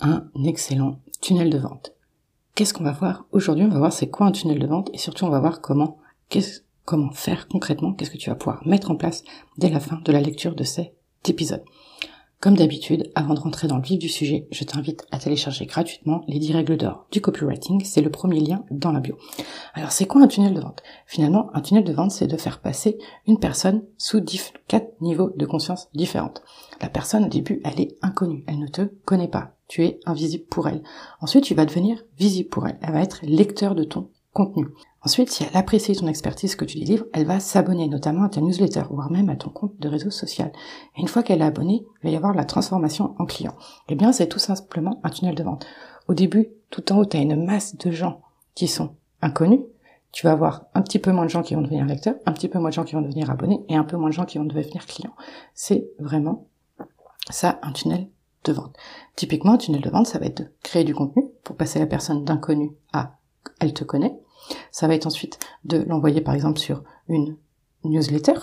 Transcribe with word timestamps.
un 0.00 0.24
excellent 0.44 1.00
tunnel 1.20 1.50
de 1.50 1.58
vente. 1.58 1.92
Qu'est-ce 2.54 2.74
qu'on 2.74 2.84
va 2.84 2.92
voir 2.92 3.26
aujourd'hui? 3.32 3.64
On 3.64 3.68
va 3.68 3.78
voir 3.78 3.92
c'est 3.92 4.08
quoi 4.08 4.26
un 4.26 4.32
tunnel 4.32 4.58
de 4.58 4.66
vente 4.66 4.90
et 4.92 4.98
surtout 4.98 5.24
on 5.24 5.30
va 5.30 5.40
voir 5.40 5.60
comment 5.60 5.98
comment 6.84 7.12
faire 7.12 7.48
concrètement, 7.48 7.92
qu'est-ce 7.92 8.10
que 8.10 8.16
tu 8.16 8.30
vas 8.30 8.36
pouvoir 8.36 8.66
mettre 8.66 8.90
en 8.90 8.96
place 8.96 9.24
dès 9.58 9.70
la 9.70 9.80
fin 9.80 10.00
de 10.04 10.12
la 10.12 10.20
lecture 10.20 10.54
de 10.54 10.64
cet 10.64 10.94
épisode? 11.28 11.64
Comme 12.38 12.56
d'habitude, 12.56 13.10
avant 13.14 13.32
de 13.32 13.40
rentrer 13.40 13.66
dans 13.66 13.78
le 13.78 13.82
vif 13.82 13.98
du 13.98 14.10
sujet, 14.10 14.46
je 14.50 14.64
t'invite 14.64 15.06
à 15.10 15.18
télécharger 15.18 15.64
gratuitement 15.64 16.22
les 16.28 16.38
10 16.38 16.52
règles 16.52 16.76
d'or 16.76 17.06
du 17.10 17.22
copywriting. 17.22 17.82
C'est 17.82 18.02
le 18.02 18.10
premier 18.10 18.40
lien 18.40 18.62
dans 18.70 18.92
la 18.92 19.00
bio. 19.00 19.16
Alors, 19.72 19.90
c'est 19.90 20.06
quoi 20.06 20.20
un 20.22 20.26
tunnel 20.26 20.52
de 20.52 20.60
vente? 20.60 20.82
Finalement, 21.06 21.48
un 21.54 21.62
tunnel 21.62 21.84
de 21.84 21.92
vente, 21.94 22.10
c'est 22.10 22.26
de 22.26 22.36
faire 22.36 22.60
passer 22.60 22.98
une 23.26 23.38
personne 23.38 23.84
sous 23.96 24.20
quatre 24.68 25.00
niveaux 25.00 25.30
de 25.34 25.46
conscience 25.46 25.88
différentes. 25.94 26.42
La 26.82 26.90
personne, 26.90 27.24
au 27.24 27.28
début, 27.28 27.62
elle 27.64 27.80
est 27.80 27.96
inconnue. 28.02 28.44
Elle 28.46 28.58
ne 28.58 28.68
te 28.68 28.82
connaît 29.06 29.28
pas. 29.28 29.56
Tu 29.66 29.84
es 29.84 29.98
invisible 30.04 30.44
pour 30.44 30.68
elle. 30.68 30.82
Ensuite, 31.22 31.44
tu 31.44 31.54
vas 31.54 31.64
devenir 31.64 32.04
visible 32.18 32.50
pour 32.50 32.68
elle. 32.68 32.78
Elle 32.82 32.92
va 32.92 33.02
être 33.02 33.20
lecteur 33.24 33.74
de 33.74 33.84
ton 33.84 34.10
Ensuite, 35.02 35.30
si 35.30 35.44
elle 35.44 35.56
apprécie 35.56 35.94
ton 35.94 36.08
expertise 36.08 36.56
que 36.56 36.64
tu 36.64 36.78
délivres, 36.78 37.06
elle 37.12 37.26
va 37.26 37.40
s'abonner 37.40 37.88
notamment 37.88 38.24
à 38.24 38.28
ta 38.28 38.40
newsletter, 38.40 38.82
voire 38.90 39.10
même 39.10 39.28
à 39.28 39.36
ton 39.36 39.50
compte 39.50 39.78
de 39.78 39.88
réseau 39.88 40.10
social. 40.10 40.50
Et 40.96 41.00
une 41.00 41.08
fois 41.08 41.22
qu'elle 41.22 41.42
est 41.42 41.44
abonnée, 41.44 41.86
il 42.02 42.04
va 42.04 42.10
y 42.10 42.16
avoir 42.16 42.34
la 42.34 42.44
transformation 42.44 43.14
en 43.18 43.24
client. 43.24 43.54
Eh 43.88 43.94
bien, 43.94 44.12
c'est 44.12 44.28
tout 44.28 44.38
simplement 44.38 45.00
un 45.04 45.10
tunnel 45.10 45.34
de 45.34 45.42
vente. 45.42 45.66
Au 46.08 46.14
début, 46.14 46.48
tout 46.70 46.92
en 46.92 46.98
haut, 46.98 47.06
tu 47.06 47.16
as 47.16 47.20
une 47.20 47.44
masse 47.44 47.76
de 47.76 47.90
gens 47.90 48.22
qui 48.54 48.68
sont 48.68 48.96
inconnus. 49.22 49.60
Tu 50.12 50.26
vas 50.26 50.32
avoir 50.32 50.66
un 50.74 50.82
petit 50.82 50.98
peu 50.98 51.12
moins 51.12 51.24
de 51.24 51.30
gens 51.30 51.42
qui 51.42 51.54
vont 51.54 51.62
devenir 51.62 51.84
lecteurs, 51.84 52.16
un 52.26 52.32
petit 52.32 52.48
peu 52.48 52.58
moins 52.58 52.70
de 52.70 52.74
gens 52.74 52.84
qui 52.84 52.94
vont 52.94 53.02
devenir 53.02 53.30
abonnés 53.30 53.64
et 53.68 53.76
un 53.76 53.84
peu 53.84 53.96
moins 53.96 54.08
de 54.08 54.14
gens 54.14 54.24
qui 54.24 54.38
vont 54.38 54.44
devenir 54.44 54.86
clients. 54.86 55.14
C'est 55.54 55.88
vraiment 55.98 56.48
ça, 57.30 57.58
un 57.62 57.72
tunnel 57.72 58.08
de 58.44 58.52
vente. 58.52 58.76
Typiquement, 59.14 59.52
un 59.52 59.58
tunnel 59.58 59.82
de 59.82 59.90
vente, 59.90 60.06
ça 60.06 60.18
va 60.18 60.26
être 60.26 60.38
de 60.38 60.52
créer 60.62 60.84
du 60.84 60.94
contenu 60.94 61.24
pour 61.44 61.56
passer 61.56 61.78
la 61.78 61.86
personne 61.86 62.24
d'inconnu 62.24 62.72
à 62.92 63.18
elle 63.60 63.74
te 63.74 63.84
connaît, 63.84 64.16
ça 64.76 64.86
va 64.86 64.94
être 64.94 65.06
ensuite 65.06 65.38
de 65.64 65.78
l'envoyer 65.88 66.20
par 66.20 66.34
exemple 66.34 66.58
sur 66.58 66.82
une 67.08 67.38
newsletter 67.82 68.34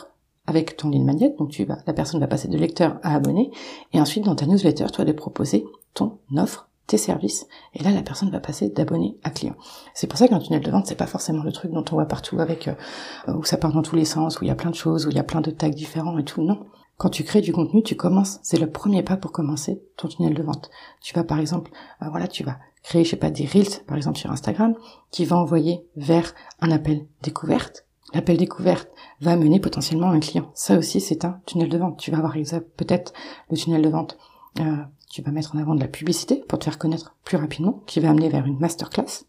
avec 0.48 0.76
ton 0.78 0.90
lead 0.90 1.04
magnet. 1.04 1.36
Donc 1.38 1.52
tu 1.52 1.64
vas, 1.64 1.78
la 1.86 1.94
personne 1.94 2.20
va 2.20 2.26
passer 2.26 2.48
de 2.48 2.58
lecteur 2.58 2.98
à 3.04 3.14
abonné. 3.14 3.52
Et 3.94 4.02
ensuite, 4.02 4.26
dans 4.26 4.34
ta 4.34 4.48
newsletter, 4.48 4.88
tu 4.92 4.98
vas 4.98 5.04
lui 5.04 5.14
proposer 5.14 5.64
ton 5.94 6.18
offre, 6.36 6.70
tes 6.88 6.98
services. 6.98 7.46
Et 7.76 7.84
là, 7.84 7.92
la 7.92 8.02
personne 8.02 8.32
va 8.32 8.40
passer 8.40 8.70
d'abonné 8.70 9.16
à 9.22 9.30
client. 9.30 9.54
C'est 9.94 10.08
pour 10.08 10.18
ça 10.18 10.28
qu'un 10.28 10.40
tunnel 10.40 10.64
de 10.64 10.72
vente, 10.72 10.88
c'est 10.88 10.96
pas 10.96 11.06
forcément 11.06 11.44
le 11.44 11.52
truc 11.52 11.72
dont 11.72 11.86
on 11.92 11.96
voit 11.98 12.08
partout 12.08 12.40
avec, 12.40 12.68
euh, 12.68 13.34
où 13.36 13.44
ça 13.44 13.58
part 13.58 13.72
dans 13.72 13.84
tous 13.84 13.96
les 13.96 14.04
sens, 14.04 14.42
où 14.42 14.44
il 14.44 14.48
y 14.48 14.52
a 14.52 14.56
plein 14.56 14.72
de 14.72 14.76
choses, 14.76 15.06
où 15.06 15.12
il 15.12 15.16
y 15.16 15.20
a 15.20 15.24
plein 15.24 15.42
de 15.42 15.52
tags 15.52 15.70
différents 15.70 16.18
et 16.18 16.26
tout. 16.26 16.42
Non. 16.42 16.66
Quand 16.98 17.10
tu 17.10 17.24
crées 17.24 17.42
du 17.42 17.54
contenu, 17.54 17.84
tu 17.84 17.96
commences, 17.96 18.40
c'est 18.42 18.60
le 18.60 18.72
premier 18.72 19.04
pas 19.04 19.18
pour 19.18 19.32
commencer 19.32 19.84
ton 19.98 20.08
tunnel 20.08 20.34
de 20.34 20.42
vente. 20.42 20.72
Tu 21.00 21.14
vas 21.14 21.24
par 21.24 21.38
exemple, 21.38 21.70
euh, 22.02 22.10
voilà, 22.10 22.28
tu 22.28 22.44
vas 22.44 22.58
créer, 22.84 23.04
je 23.04 23.12
sais 23.12 23.16
pas, 23.16 23.32
des 23.32 23.46
reels, 23.46 23.84
par 23.88 23.98
exemple 23.98 24.18
sur 24.18 24.32
Instagram, 24.32 24.76
qui 25.10 25.26
va 25.26 25.38
envoyer 25.38 25.86
vers 25.96 26.34
un 26.62 26.72
appel 26.72 27.08
découverte. 27.22 27.86
L'appel 28.14 28.38
découverte 28.38 28.90
va 29.22 29.36
mener 29.36 29.60
potentiellement 29.60 30.10
un 30.10 30.20
client. 30.20 30.52
Ça 30.54 30.78
aussi, 30.78 31.02
c'est 31.02 31.26
un 31.26 31.42
tunnel 31.46 31.70
de 31.70 31.78
vente. 31.78 31.98
Tu 31.98 32.12
vas 32.12 32.18
avoir 32.18 32.34
peut-être 32.78 33.14
le 33.50 33.58
tunnel 33.58 33.82
de 33.82 33.90
vente. 33.90 34.18
Euh, 34.60 34.78
tu 35.10 35.22
vas 35.22 35.32
mettre 35.32 35.56
en 35.56 35.60
avant 35.60 35.74
de 35.74 35.80
la 35.80 35.88
publicité 35.88 36.44
pour 36.48 36.60
te 36.60 36.66
faire 36.66 36.78
connaître 36.78 37.16
plus 37.24 37.38
rapidement, 37.38 37.82
qui 37.88 38.00
va 38.00 38.10
amener 38.10 38.30
vers 38.30 38.46
une 38.46 38.60
masterclass. 38.60 39.26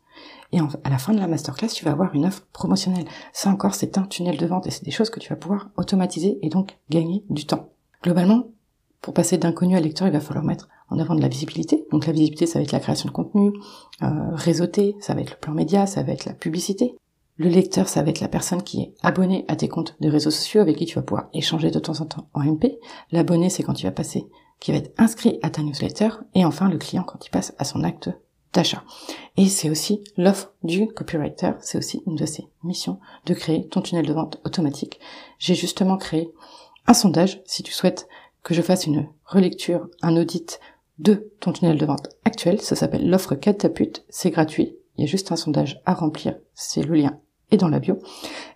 Et 0.52 0.58
à 0.61 0.91
la 0.91 0.98
fin 0.98 1.12
de 1.12 1.18
la 1.18 1.27
masterclass, 1.27 1.68
tu 1.68 1.84
vas 1.84 1.92
avoir 1.92 2.14
une 2.14 2.27
offre 2.27 2.46
promotionnelle. 2.52 3.06
Ça 3.33 3.50
encore, 3.50 3.74
c'est 3.74 3.98
un 3.98 4.02
tunnel 4.02 4.36
de 4.36 4.46
vente 4.46 4.66
et 4.66 4.70
c'est 4.70 4.84
des 4.84 4.91
choses 4.91 5.11
que 5.11 5.18
tu 5.18 5.30
vas 5.30 5.36
pouvoir 5.36 5.70
automatiser 5.77 6.39
et 6.42 6.48
donc 6.48 6.78
gagner 6.91 7.24
du 7.30 7.46
temps. 7.46 7.70
Globalement, 8.02 8.44
pour 9.00 9.14
passer 9.14 9.39
d'inconnu 9.39 9.77
à 9.77 9.80
lecteur, 9.80 10.06
il 10.06 10.12
va 10.12 10.20
falloir 10.20 10.44
mettre 10.44 10.68
en 10.94 10.98
avant 10.98 11.14
de 11.14 11.20
la 11.20 11.28
visibilité. 11.28 11.86
Donc 11.90 12.06
la 12.06 12.12
visibilité, 12.12 12.46
ça 12.46 12.58
va 12.58 12.62
être 12.62 12.72
la 12.72 12.80
création 12.80 13.08
de 13.08 13.12
contenu, 13.12 13.52
euh, 14.02 14.08
réseauté, 14.32 14.96
ça 15.00 15.14
va 15.14 15.20
être 15.20 15.30
le 15.30 15.36
plan 15.36 15.52
média, 15.52 15.86
ça 15.86 16.02
va 16.02 16.12
être 16.12 16.24
la 16.24 16.32
publicité. 16.32 16.94
Le 17.36 17.48
lecteur, 17.48 17.88
ça 17.88 18.02
va 18.02 18.10
être 18.10 18.20
la 18.20 18.28
personne 18.28 18.62
qui 18.62 18.80
est 18.80 18.94
abonnée 19.02 19.44
à 19.48 19.56
tes 19.56 19.68
comptes 19.68 19.96
de 20.00 20.08
réseaux 20.08 20.30
sociaux 20.30 20.60
avec 20.60 20.77
qui 20.77 20.86
tu 20.86 20.94
vas 20.94 21.02
pouvoir 21.02 21.28
échanger 21.33 21.72
de 21.72 21.80
temps 21.80 22.00
en 22.00 22.06
temps 22.06 22.28
en 22.33 22.44
MP. 22.44 22.78
L'abonné, 23.10 23.50
c'est 23.50 23.64
quand 23.64 23.74
tu 23.74 23.86
vas 23.86 23.92
passer, 23.92 24.28
qui 24.60 24.70
va 24.70 24.78
être 24.78 24.94
inscrit 24.98 25.40
à 25.42 25.50
ta 25.50 25.62
newsletter. 25.62 26.10
Et 26.34 26.44
enfin, 26.44 26.68
le 26.68 26.78
client, 26.78 27.02
quand 27.02 27.27
il 27.27 27.30
passe 27.30 27.52
à 27.58 27.64
son 27.64 27.83
acte 27.83 28.10
d'achat. 28.52 28.84
Et 29.36 29.48
c'est 29.48 29.68
aussi 29.68 30.04
l'offre 30.16 30.52
du 30.62 30.86
copywriter, 30.86 31.50
c'est 31.60 31.77
aussi 31.77 32.04
une 32.06 32.14
de 32.14 32.24
ses 32.24 32.46
missions 32.62 33.00
de 33.27 33.34
créer 33.34 33.66
ton 33.66 33.83
tunnel 33.83 34.06
de 34.06 34.12
vente 34.12 34.40
automatique. 34.44 35.00
J'ai 35.40 35.56
justement 35.56 35.96
créé 35.96 36.33
un 36.86 36.94
sondage, 36.94 37.42
si 37.46 37.64
tu 37.64 37.72
souhaites 37.72 38.06
que 38.44 38.54
je 38.54 38.62
fasse 38.62 38.86
une 38.86 39.08
relecture, 39.24 39.88
un 40.02 40.16
audit 40.16 40.60
de 40.98 41.30
ton 41.40 41.52
tunnel 41.52 41.78
de 41.78 41.86
vente 41.86 42.08
actuel. 42.24 42.60
Ça 42.60 42.77
s'appelle 42.77 43.08
l'offre 43.08 43.34
catapulte. 43.34 44.05
C'est 44.08 44.30
gratuit. 44.30 44.77
Il 44.96 45.02
y 45.02 45.08
a 45.08 45.10
juste 45.10 45.32
un 45.32 45.36
sondage 45.36 45.82
à 45.86 45.94
remplir. 45.94 46.36
C'est 46.55 46.82
le 46.82 46.94
lien 46.94 47.18
est 47.50 47.56
dans 47.56 47.68
la 47.68 47.78
bio. 47.78 47.98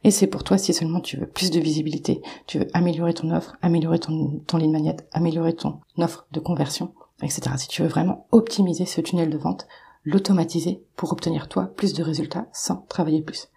Et 0.04 0.10
c'est 0.10 0.26
pour 0.26 0.44
toi 0.44 0.59
si 0.59 0.75
seulement 0.75 1.00
tu 1.00 1.16
veux 1.16 1.27
plus 1.27 1.50
de 1.50 1.60
visibilité, 1.60 2.22
tu 2.47 2.59
veux 2.59 2.69
améliorer 2.72 3.15
ton 3.15 3.31
offre, 3.31 3.56
améliorer 3.62 3.98
ton, 3.98 4.41
ton 4.47 4.59
magnète, 4.71 5.09
améliorer 5.12 5.54
ton 5.54 5.81
offre 5.98 6.27
de 6.32 6.41
conversion, 6.41 6.93
etc. 7.22 7.43
Si 7.56 7.69
tu 7.69 7.82
veux 7.82 7.88
vraiment 7.88 8.27
optimiser 8.32 8.87
ce 8.87 9.00
tunnel 9.00 9.31
de 9.31 9.38
vente, 9.38 9.66
l'automatiser 10.04 10.82
pour 10.97 11.12
obtenir 11.12 11.48
toi 11.48 11.72
plus 11.77 11.93
de 11.93 12.03
résultats 12.03 12.47
sans 12.53 12.87
travailler 12.88 13.22
plus. 13.22 13.48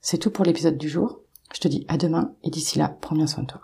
C'est 0.00 0.18
tout 0.18 0.30
pour 0.30 0.44
l'épisode 0.44 0.78
du 0.78 0.88
jour. 0.88 1.20
Je 1.54 1.60
te 1.60 1.68
dis 1.68 1.84
à 1.88 1.96
demain 1.96 2.34
et 2.44 2.50
d'ici 2.50 2.78
là, 2.78 2.96
prends 3.00 3.16
bien 3.16 3.26
soin 3.26 3.42
de 3.42 3.48
toi. 3.48 3.60